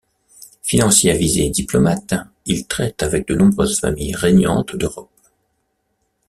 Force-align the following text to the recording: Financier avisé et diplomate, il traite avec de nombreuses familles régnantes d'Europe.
Financier 0.63 1.11
avisé 1.11 1.45
et 1.45 1.51
diplomate, 1.51 2.15
il 2.47 2.65
traite 2.65 3.03
avec 3.03 3.27
de 3.27 3.35
nombreuses 3.35 3.79
familles 3.79 4.15
régnantes 4.15 4.75
d'Europe. 4.75 5.11